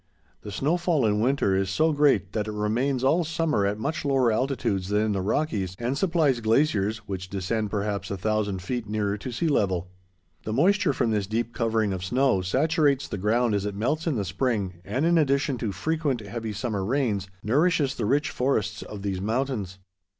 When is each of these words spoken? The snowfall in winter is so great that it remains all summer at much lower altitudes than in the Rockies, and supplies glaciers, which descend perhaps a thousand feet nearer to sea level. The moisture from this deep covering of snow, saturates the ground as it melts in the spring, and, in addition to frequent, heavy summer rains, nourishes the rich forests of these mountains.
The 0.41 0.51
snowfall 0.51 1.05
in 1.05 1.19
winter 1.19 1.55
is 1.55 1.69
so 1.69 1.91
great 1.93 2.31
that 2.33 2.47
it 2.47 2.53
remains 2.53 3.03
all 3.03 3.23
summer 3.23 3.67
at 3.67 3.77
much 3.77 4.03
lower 4.03 4.31
altitudes 4.31 4.89
than 4.89 5.01
in 5.01 5.11
the 5.11 5.21
Rockies, 5.21 5.75
and 5.77 5.95
supplies 5.95 6.39
glaciers, 6.39 7.07
which 7.07 7.29
descend 7.29 7.69
perhaps 7.69 8.09
a 8.09 8.17
thousand 8.17 8.63
feet 8.63 8.89
nearer 8.89 9.15
to 9.19 9.31
sea 9.31 9.47
level. 9.47 9.91
The 10.43 10.53
moisture 10.53 10.93
from 10.93 11.11
this 11.11 11.27
deep 11.27 11.53
covering 11.53 11.93
of 11.93 12.03
snow, 12.03 12.41
saturates 12.41 13.07
the 13.07 13.19
ground 13.19 13.53
as 13.53 13.63
it 13.63 13.75
melts 13.75 14.07
in 14.07 14.15
the 14.15 14.25
spring, 14.25 14.81
and, 14.83 15.05
in 15.05 15.19
addition 15.19 15.59
to 15.59 15.71
frequent, 15.71 16.21
heavy 16.21 16.51
summer 16.51 16.83
rains, 16.83 17.27
nourishes 17.43 17.93
the 17.93 18.05
rich 18.07 18.31
forests 18.31 18.81
of 18.81 19.03
these 19.03 19.21
mountains. 19.21 19.77